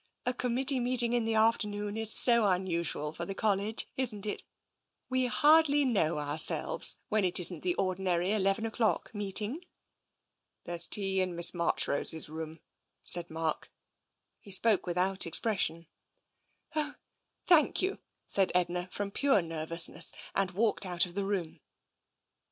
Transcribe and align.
A 0.25 0.33
Committee 0.33 0.79
meeting 0.79 1.13
in 1.13 1.25
the 1.25 1.35
afternoon 1.35 1.95
is 1.95 2.11
so 2.11 2.47
unusual 2.47 3.13
for 3.13 3.23
the 3.23 3.35
College, 3.35 3.87
isn't 3.97 4.25
it? 4.25 4.41
We 5.09 5.27
hardly 5.27 5.85
know 5.85 6.17
ourselves, 6.17 6.97
when 7.09 7.23
it 7.23 7.39
isn't 7.39 7.61
the 7.61 7.75
ordinary 7.75 8.31
eleven 8.31 8.65
o'clock 8.65 9.13
meeting." 9.13 9.63
"There 10.63 10.73
is 10.73 10.87
tea 10.87 11.21
in 11.21 11.35
Miss 11.35 11.53
Marchrose's 11.53 12.29
room," 12.29 12.59
said 13.03 13.29
Mark. 13.29 13.71
He 14.39 14.49
spoke 14.49 14.87
without 14.87 15.27
expression." 15.27 15.85
Oh, 16.75 16.95
thank 17.45 17.83
you," 17.83 17.99
said 18.25 18.51
Edna, 18.55 18.89
from 18.91 19.11
pure 19.11 19.43
nervousness, 19.43 20.13
and 20.33 20.49
walked 20.49 20.83
out 20.83 21.05
of 21.05 21.13
the 21.13 21.25
room. 21.25 21.59